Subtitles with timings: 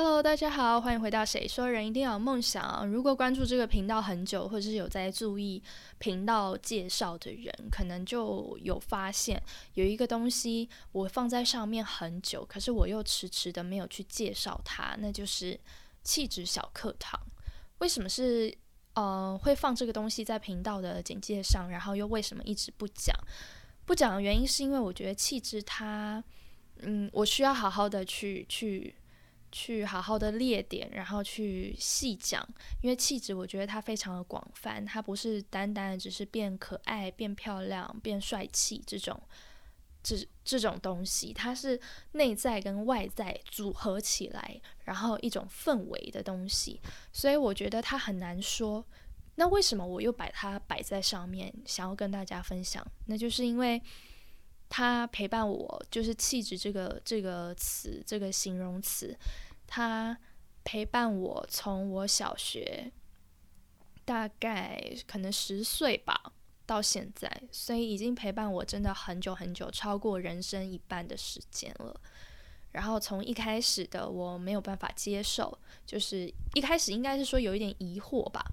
[0.00, 2.86] Hello，大家好，欢迎回到《谁说人一定要有梦想》。
[2.86, 5.60] 如果关注这个频道很久，或者是有在注意
[5.98, 9.42] 频道介绍的人，可能就有发现
[9.74, 15.58] 有一个东西我放在上面很久，可是我又迟迟的没有去介绍它，那就是
[16.04, 17.20] 气质小课堂。
[17.78, 18.56] 为什么是
[18.94, 23.12] 呃会放这个东西在频道的简介上，然后又为什么一直不讲？
[23.84, 26.22] 不讲的原因是因为我觉得气质它，
[26.82, 28.94] 嗯，我需要好好的去去。
[29.50, 32.46] 去好好的列点，然后去细讲，
[32.82, 39.20] 因为气质我觉得它非常的广泛，它不是单单只是变可爱、变漂亮、变帅气这种，
[40.02, 41.80] 这这种东西，它是
[42.12, 46.80] 内在跟外在组合起来，然后一种氛围的东西，
[47.12, 48.84] 所以我觉得它很难说。
[49.36, 52.84] 那为什么我又把它摆在上面，想要跟大家分享？
[53.06, 53.80] 那就是因为
[54.68, 59.16] 他陪伴我，就是气质这个这个词，这个形容词。
[59.66, 60.16] 他
[60.64, 62.90] 陪伴我从我小学
[64.04, 66.32] 大概可能十岁吧，
[66.66, 72.00] 到现在，所以已经陪伴我真的很久很久，超过人生一半的时间了。
[72.72, 78.44] 然后从一开始的我没有办法接受，就是一开始应该是说有一点疑惑吧。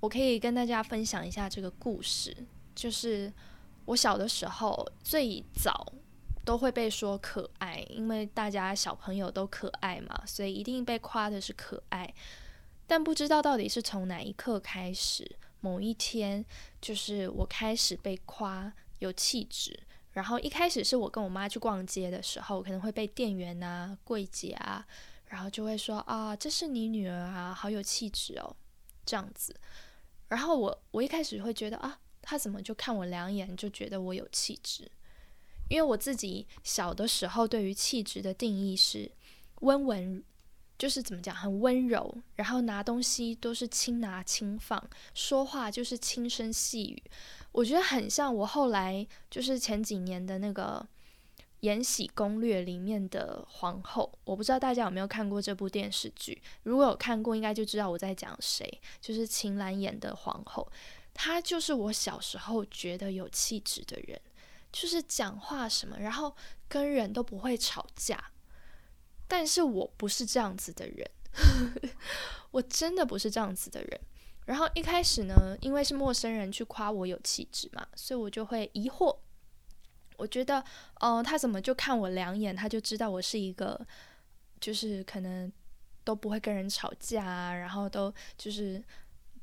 [0.00, 2.36] 我可以跟大家分享一下这个故事，
[2.74, 3.32] 就是
[3.86, 5.92] 我小的时候最早。
[6.44, 12.14] 都会被说可爱，因为大家小朋友都可爱嘛，所以一定被夸的是可爱。
[12.86, 16.44] 但不知道到底是从哪一刻开始，某一天，
[16.82, 19.80] 就是我开始被夸有气质。
[20.12, 24.86] 然后一开始是我跟我妈去逛街的时候，可能会被店员啊、柜姐啊，
[25.28, 28.54] 然后就会说啊，这是你女儿啊，好有气质哦，
[29.06, 29.58] 这样子。
[30.28, 34.90] 然后我我一开始会觉得啊，他怎么就看我两眼就觉得我有气质？
[35.68, 39.10] 因为我自己小的时候对于气质的定义是
[39.60, 40.24] 温文，
[40.78, 44.82] 就是怎么讲很温柔，然后拿东西都是轻拿轻放，
[45.14, 47.02] 说话就是轻声细语。
[47.52, 50.86] 我觉得很像我后来就是前几年的那个
[51.60, 54.18] 《延禧攻略》里面的皇后。
[54.24, 60.70] 我不知道大家有没有看过这部电视剧，如果有看过，应该就知道我在讲谁，就是秦岚演的皇后。
[61.14, 64.20] 他就是我小时候觉得有气质的人。
[64.72, 66.34] 就是讲话什么，然后
[66.66, 68.32] 跟人都不会吵架，
[69.28, 71.08] 但是我不是这样子的人，
[72.50, 74.00] 我真的不是这样子的人。
[74.46, 79.16] 然后一开始呢，因为是陌生人去夸我有气质嘛，所以我就会疑惑。
[80.16, 80.64] 我觉得，
[80.98, 83.80] 哦，他怎么就看我两眼，他就知道我是一个，
[84.58, 85.52] 就是可能
[86.02, 88.82] 都不会跟人吵架啊，然后都就是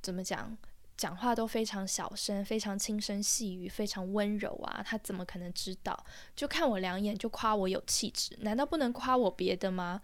[0.02, 0.58] 怎么讲？
[1.02, 4.84] 讲话都非常小声，非常轻声细语，非常温柔啊！
[4.86, 6.06] 他怎么可能知道？
[6.36, 10.00] 就看我两眼就夸我有气质，难道不能夸我别的吗？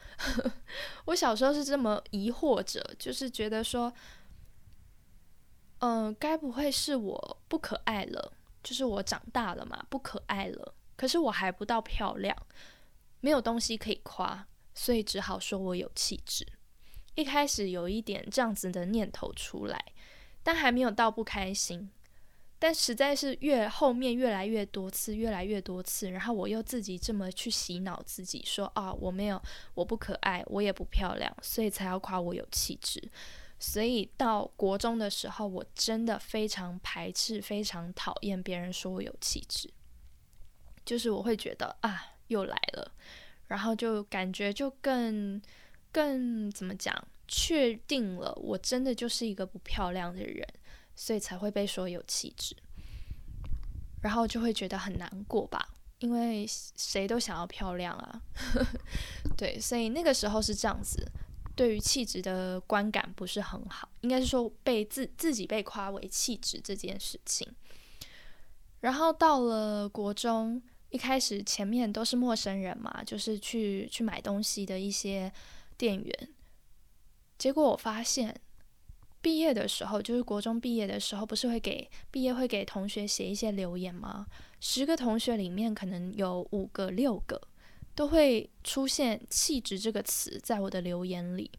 [1.05, 3.93] 我小时候是这么疑惑着，就是觉得说，
[5.81, 8.33] 嗯，该不会是我不可爱了？
[8.63, 10.73] 就是我长大了嘛，不可爱了。
[10.95, 12.35] 可是我还不到漂亮，
[13.19, 16.43] 没有东西可以夸，所以只好说我有气质。
[17.13, 19.93] 一开始有一点这样子的念头出来。
[20.47, 21.89] 但还没有到不开心，
[22.57, 29.41] 但实在是越后面越来越多次，越来越多次，然后我又自己这么去洗脑自己，说啊，我没有，
[29.73, 33.11] 我不可爱，我也不漂亮，所以才要夸我有气质。
[33.59, 39.69] 所以到国中的时候，我真的非常排斥，非常讨厌别人说我有气质，
[40.85, 42.89] 就是我会觉得啊，又来了，
[43.47, 45.41] 然后就感觉就更
[45.91, 47.05] 更怎么讲？
[47.27, 50.47] 确定了，我真的就是一个不漂亮的人，
[50.95, 52.55] 所以才会被说有气质，
[54.01, 58.21] 然后就会觉得很难过吧，因为谁都想要漂亮啊，
[59.37, 61.05] 对，所以那个时候是这样子，
[61.55, 67.47] 对于气质的观感不是很好，应该是说被自自己被夸为气质这件事情，
[68.79, 75.31] 然后到了国中，一开始前面都是陌生人嘛，就是去去买东西的一些
[75.77, 76.29] 店员。
[77.37, 78.39] 结果我发现，
[79.21, 84.25] 毕业的时候，就是国中毕业的时候，不是会给毕业会给同学写一些留言吗？
[84.59, 87.39] 十个同学里面，可能有五个、六个
[87.93, 91.51] 都会出现“气质”这个词在我的留言里。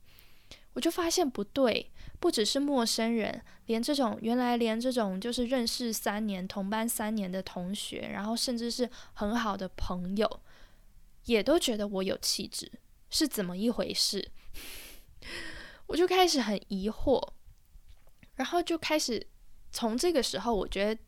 [0.75, 1.91] 我就发现不对，
[2.21, 10.41] 不只是陌生人，连这种原来连这种就是认识三年、同班三年的同学，然后甚至是很好的朋友，
[11.25, 12.71] 也都觉得我有气质，
[13.11, 14.31] 是怎么一回事？
[15.88, 17.32] 我就开始很疑惑，
[18.37, 19.26] 然后就开始
[19.73, 21.00] 从这个时候，我觉得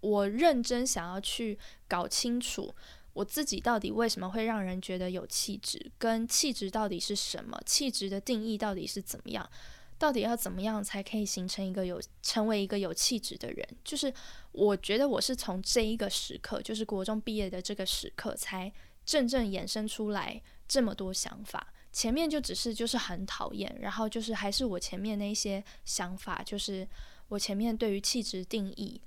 [0.00, 2.74] 我认真想要去搞清楚
[3.12, 9.48] 我自己到底为什么会让人觉得有气质，跟气质到底是什么，气质的定义到底是怎么样，
[9.98, 13.68] 到底要怎么样才可以形成一个有成为一个有气质的人？
[13.84, 14.12] 就是
[14.52, 18.72] 我觉得我是从这一个时刻，就是国中毕业的这个时刻，才
[19.04, 21.71] 真正衍生出来这么多想法。
[21.92, 26.88] 前面就只是就是很讨厌，然后就是还是我前面那些想法，就是
[27.28, 29.00] 我前面对于气质定义，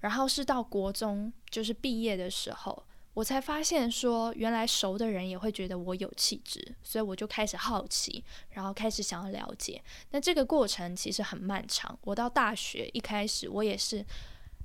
[0.00, 2.84] 然后是到国中就是毕业的时候，
[3.14, 9.82] 我才发现说原来熟的人也会觉得我有气质，所以我就开始好奇，然后开始想要了解。
[10.10, 14.04] 那这个过程其实很漫长，我到大学一开始我也是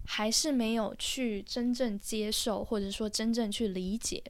[0.05, 4.21] 还是没有去真正接受，或者说真正去理解。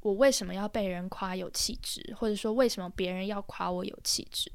[0.00, 4.50] 我为什么要被人夸有气质，或者说为什么别人要夸我有气质？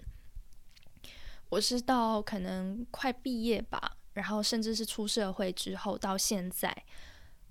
[1.50, 6.76] 我是到可能快毕业吧，然后甚至是出社会之后，到现在，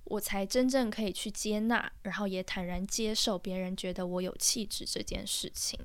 [0.03, 5.79] 我才真正可以去接纳，然后也坦然接受别人觉得我有气质这件事情。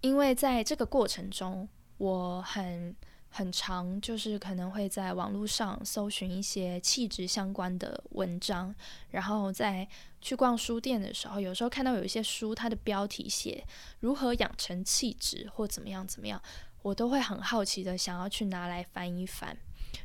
[0.00, 1.68] 因为在这个过程中，
[1.98, 2.96] 我很。
[3.34, 8.74] 很长，就是可能会在网络上搜寻一些气质相关的文章，
[9.10, 9.88] 然后在
[10.20, 13.64] 去逛书店的时候，有时候看到有一些书，它的标题写
[14.00, 16.40] 如何养成气质或怎么样怎么样，
[16.82, 19.56] 我都会很好奇的想要去拿来翻一翻，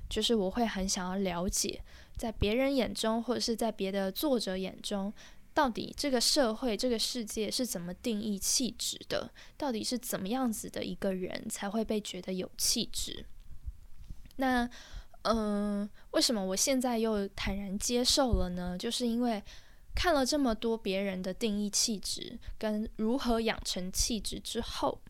[0.10, 1.84] 就是我会很想要了解，
[2.16, 5.14] 在别人眼中或者是在别的作者眼中。
[5.58, 9.28] 到底这个社会、这个世界是怎么定义气质的？
[9.58, 13.26] 到底是怎么样子的一个人才会被觉得有气质？
[14.36, 14.70] 那，
[15.24, 18.78] 嗯，为什么我现在又坦然接受了呢？
[18.78, 19.44] 就是因为
[19.96, 25.02] 看了这么多别人的定义气质跟如何养成气质之后，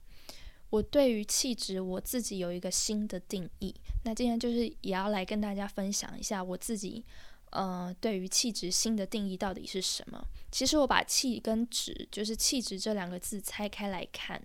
[0.69, 3.75] 我对于气质我自己有一个新的定义。
[4.05, 7.03] 那今天就是也要来跟大家分享一下我自己。
[7.51, 10.27] 呃，对于气质新的定义到底是什么？
[10.51, 14.41] 其实我把气跟质，就是气质这两个字拆开来看，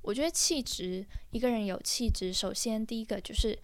[0.00, 3.58] 我觉得气质，一个人有气质，首先第一个就是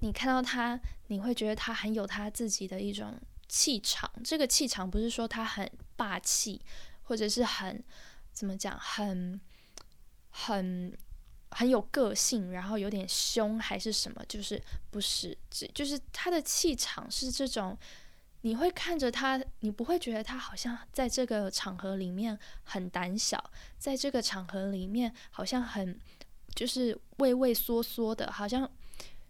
[0.00, 4.08] 你看到他，你会觉得他很有他自己的一种气场。
[4.22, 6.60] 这个气场不是说他很霸气，
[7.02, 7.82] 或者是很
[8.32, 9.40] 怎么讲，很
[10.30, 10.96] 很
[11.50, 14.24] 很有个性，然后有点凶还是什么？
[14.28, 17.76] 就是不是，只就是他的气场是这种。
[18.48, 23.38] 你会看着他，你不会觉得他好像在这个场合里面很胆小，
[23.76, 26.00] 在这个场合里面好像很
[26.54, 28.66] 就是畏畏缩缩的，好像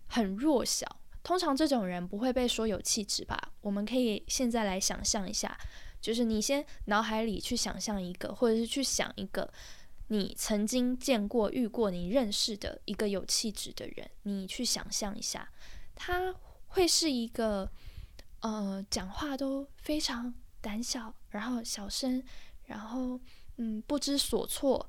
[0.07, 0.87] 很弱小。
[1.25, 3.37] 通常这种人不会被说有气质吧？
[3.61, 5.59] 我们可以现在来想象一下，
[6.01, 9.53] 就是你先脑海里去想象一个，或者是去想一个
[10.07, 15.51] 你曾经见过、遇过、你认识的一个有气质的人，你去想象一下，
[15.97, 16.33] 他
[16.69, 17.69] 会是一个。
[18.41, 22.23] 呃，讲话都非常胆小，然后小声，
[22.65, 23.21] 然后
[23.57, 24.89] 嗯不知所措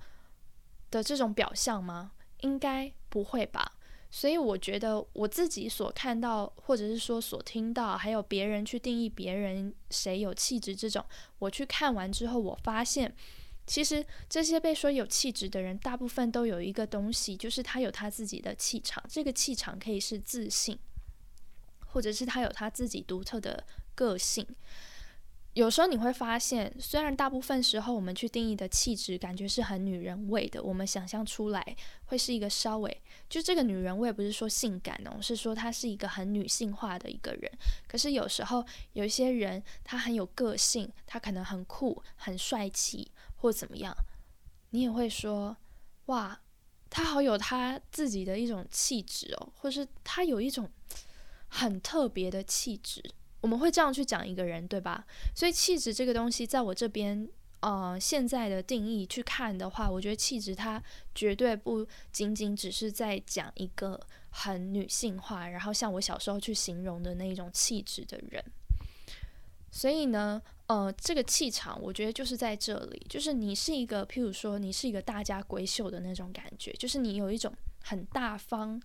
[0.92, 2.12] 的这种表象吗？
[2.42, 3.74] 应该不会吧。
[4.12, 11.06] 所以我觉得我自己所看到，或者是说所听到，还有别人去定义别人谁有气质这种，
[11.38, 13.16] 我去看完之后，我发现
[13.68, 19.04] 其实这些被说有气质的人，大部分都有一个东西，就是他有他自己的气场。
[19.08, 20.80] 这个气场可以是自信。
[21.92, 23.64] 或者是他有他自己独特的
[23.96, 24.46] 个性，
[25.54, 37.52] 有时候你会发现，虽然大部分时候我们去定义的气质感觉是很女人味的，我们想象出来会是一个稍微就这个女人味，不是说性感哦，是说她是一个很女性化的一个人。
[37.88, 43.94] 可是有时候有一些人，他很有个性，他可能很酷、很帅气，或怎么样，
[44.70, 45.58] 你也会说，
[46.06, 46.40] 哇，
[46.90, 50.70] 他好有他自己的一种气质哦，或是他有一种。
[51.50, 53.04] 很特别的气质，
[53.42, 55.06] 我们会这样去讲一个人，对吧？
[55.36, 57.28] 所以气质这个东西，在我这边，
[57.62, 60.82] 呃，现在的定义去看的话，我觉得气质它
[61.16, 68.44] 绝对不仅仅只是在讲一个很女性化，然后像我小时候去形容的那种气质的人。
[69.72, 78.80] 所以呢，呃，这个气场，我觉得就是在这里，就是你是一个，譬如说，你是一个大家闺秀的那种感觉，就是你有一种很大方，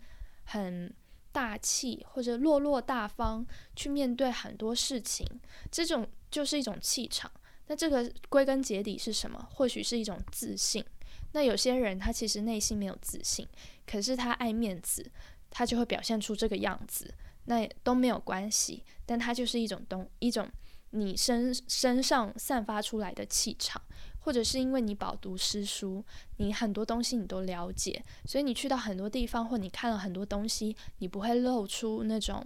[0.45, 0.93] 很。
[1.35, 5.27] 大气或者落落大方去面对很多事情，
[5.69, 7.29] 这种就是一种气场。
[7.67, 9.49] 那这个归根结底是什么？
[9.53, 10.85] 或许是一种自信。
[11.33, 13.45] 那有些人他其实内心没有自信，
[13.85, 15.11] 可是他爱面子，
[15.51, 17.13] 他就会表现出这个样子。
[17.47, 20.49] 那都没有关系，但他就是一种东一种
[20.91, 23.83] 你身身上散发出来的气场，
[24.25, 26.03] 或者是因为你饱读诗书，
[26.39, 32.43] 你很多东西你都了解，所以你去到很多地方或你看了很多东西，你不会露出那种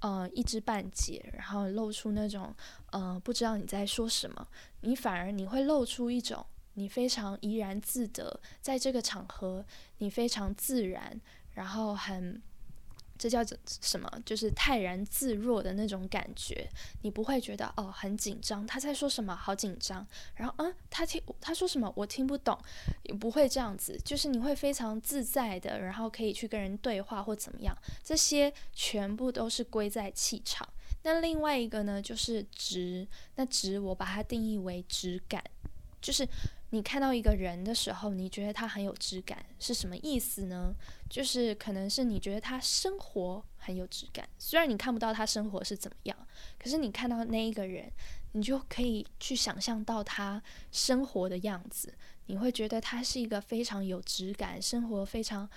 [0.00, 2.54] 呃一知半解，然后露出那种
[2.92, 4.48] 呃不知道你在说什么，
[4.80, 6.44] 你反而你会露出一种
[6.74, 9.62] 你非常怡然自得，在这个场合
[9.98, 11.20] 你非常自然，
[11.52, 12.42] 然后很。
[13.18, 14.08] 这叫做什么？
[14.24, 16.68] 就是泰然自若的那种感觉，
[17.02, 20.06] 你不会觉得哦很紧张，他在说什么，好紧张。
[20.36, 22.56] 然后嗯，他听他说什么，我听不懂，
[23.02, 27.76] 也不会这样子，就是你会非常自在的，然后可以去跟人对话或怎么样。
[28.04, 30.68] 这些全部都是归在气场。
[31.02, 33.06] 那另外一个呢，就是直。
[33.34, 35.42] 那直我把它定义为直感，
[36.00, 36.26] 就是。
[36.70, 40.74] 你看到一个人的时候，你觉得他很有质感，是什么意思呢？
[41.08, 46.16] 就是可能是你觉得他生活很有质感，虽然你看不到他生活是怎么样，
[46.58, 47.90] 可是你看到那一个人，
[48.32, 51.94] 你就可以去想象到他生活的样子，
[52.26, 55.48] 你会觉得他是一个非常有质感、生活非常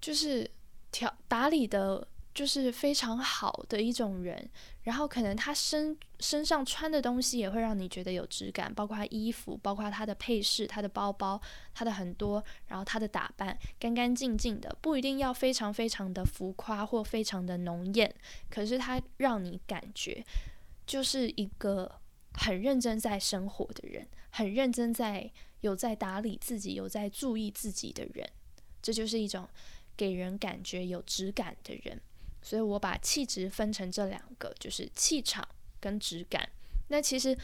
[0.00, 0.50] 就是
[0.90, 2.06] 调打理的。
[2.36, 4.50] 就是非常好的一种人，
[4.82, 11.40] 然后可能他身身上穿的东西也会让你觉得有质感，包括衣服，包括他的配饰、他的包包、
[11.74, 18.14] 他的很多，然后他的打扮干干净净的，不一定要非常非常的浮夸或非常的浓艳，
[18.48, 20.24] 可是他让你感觉
[20.86, 22.00] 就是一个
[22.32, 25.30] 很认真在生活的人，很认真在
[25.60, 28.28] 有在打理自己、有在注意自己的人，
[28.80, 29.48] 这就是一种
[29.96, 32.00] 给人感觉有质感的人。
[32.42, 35.44] 所以我把气质分成这两个，就是气场
[35.80, 36.48] 跟质感。
[36.88, 37.36] 那其实，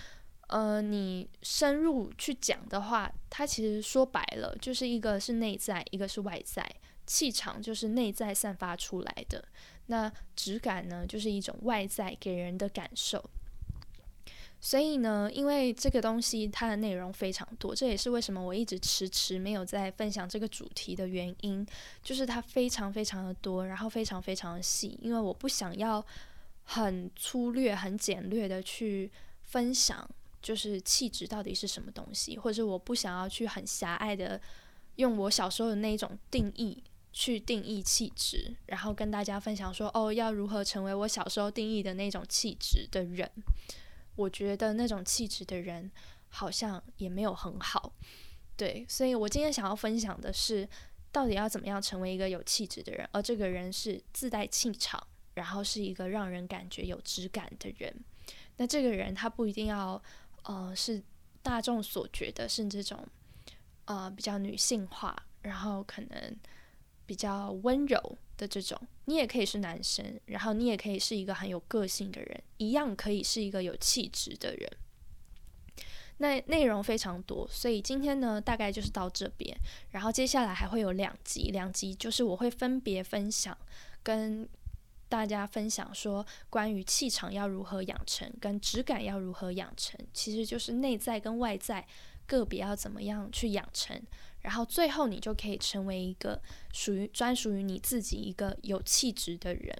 [0.48, 6.64] 呃，你深入去讲的话，它其实说白了就是一个是内在，一个是外在。
[7.04, 9.44] 气场就是内在散发出来的，
[9.86, 13.22] 那质感呢，就是一种外在给人的感受。
[14.60, 21.66] 所以呢，因为这个东西它的内容非常多，这也是为什么我一直迟迟没有在分享这个主题的原因，
[22.04, 26.02] 就是它非常非常的多，然后非常非常的细，因为我不想要
[26.72, 29.10] 很粗略、很简略的去
[29.42, 30.08] 分享，
[30.40, 34.40] 就是气质到底是什么东西，或者我不想要去很狭隘的
[34.96, 43.30] 用我小时候的那一种定义去定义气质，然后跟大家分享说，哦，要如何成为我小时候定义的那种气质的人。
[44.16, 45.90] 我觉得那种气质的人
[46.28, 47.92] 好像也没有很好，
[48.56, 50.68] 对，所以我今天想要分享的是，
[51.10, 57.94] 到底要怎么样成为一个有气质的人，而这个人是自带气场，然后是一个让人感觉有质感的人。
[58.56, 60.02] 那这个人他不一定要，
[60.44, 61.02] 呃，是
[61.42, 63.06] 大众所觉得是这种，
[63.84, 66.36] 呃，比较女性化，然后可能。
[67.04, 74.72] 比较温柔的这种，你也可以是男生，然后你也可以是一个很有个性的人，一样可以是一个有气质的人。
[76.18, 79.54] 那内容非常多，所以今天呢，大概就是到这边，
[79.90, 83.58] 然后接下来还会有两集，两集就是我会分别分享，
[84.02, 84.48] 跟
[85.12, 91.86] 大家分享说关于气场要如何养成，跟质感要如何养成，其实就是内在跟外在
[92.26, 94.00] 个别要怎么样去养成。
[94.40, 96.40] 然后最后，你就可以成为一个
[96.72, 99.76] 属于专属于你自己一个有气质的人。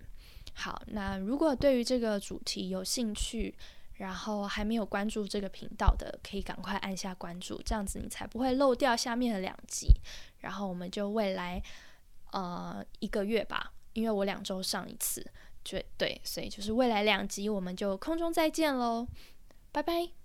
[0.52, 3.54] 好，那如果对于这个主题有兴趣，
[3.94, 9.88] 然后还没有关注这个频道的，可以赶快按下关注，这样子你才不会漏掉下面的两集。
[10.40, 11.62] 然后我们就未来
[12.32, 15.24] 呃一个月吧，因为我两周上一次，
[15.62, 19.06] 对对，所以就是未来两集我们就空中再见喽，
[19.70, 20.21] 拜拜。